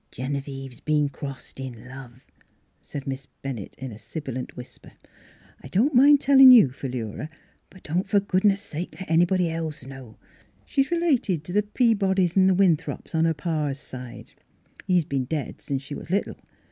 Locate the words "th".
12.47-12.57